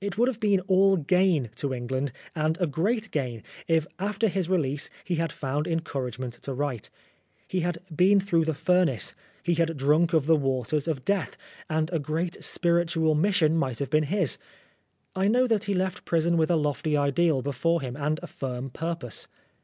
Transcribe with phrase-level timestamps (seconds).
[0.00, 4.48] It would have been all gain to England, and a great gain, if after his
[4.48, 6.88] release he had found encouragement to write.
[7.48, 11.36] He had been through the furnace, he had drunk of the waters of death,
[11.68, 14.38] and a great spiritual mission might have been his.
[15.16, 18.70] I know that he left prison with a lofty ideal before him and a firm
[18.70, 19.26] purpose.